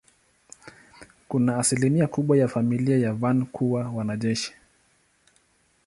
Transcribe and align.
Kuna 1.27 1.57
asilimia 1.57 2.07
kubwa 2.07 2.37
ya 2.37 2.47
familia 2.47 2.97
ya 2.99 3.13
Van 3.13 3.45
kuwa 3.45 3.89
wanajeshi. 3.89 4.53